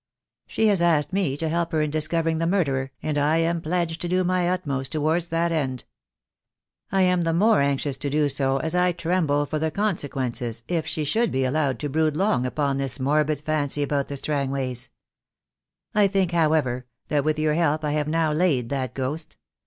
She 0.47 0.65
has 0.65 0.81
asked 0.81 1.13
me 1.13 1.37
to 1.37 1.47
help 1.47 1.71
her 1.73 1.81
in 1.83 1.91
discovering 1.91 2.39
the 2.39 2.47
murderer, 2.47 2.89
and 3.03 3.19
I 3.19 3.37
am 3.37 3.61
pledged 3.61 4.01
to 4.01 4.07
do 4.07 4.23
my 4.23 4.49
utmost 4.49 4.91
towards 4.93 5.27
that 5.27 5.51
end. 5.51 5.83
I 6.91 7.03
am 7.03 7.21
the 7.21 7.35
more 7.35 7.61
anxious 7.61 7.99
to 7.99 8.09
do 8.09 8.27
so 8.27 8.57
as 8.57 8.73
I 8.73 8.93
tremble 8.93 9.45
for 9.45 9.59
the 9.59 9.69
consequences 9.69 10.63
if 10.67 10.87
she 10.87 11.03
should 11.03 11.31
be 11.31 11.45
allowed 11.45 11.77
to 11.81 11.87
brood 11.87 12.17
long 12.17 12.47
upon 12.47 12.79
this 12.79 12.99
morbid 12.99 13.41
fancy 13.41 13.83
about 13.83 14.07
the 14.07 14.17
Strangways. 14.17 14.89
I 15.93 16.07
think, 16.07 16.31
however, 16.31 16.87
that 17.09 17.23
with 17.23 17.37
your 17.37 17.53
help 17.53 17.85
I 17.85 17.91
have 17.91 18.07
now 18.07 18.31
laid 18.33 18.69
that 18.69 18.95
ghost. 18.95 19.37